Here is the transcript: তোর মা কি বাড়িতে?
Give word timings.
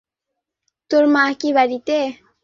তোর 0.91 1.03
মা 1.07 1.25
কি 1.39 1.49
বাড়িতে? 1.57 1.97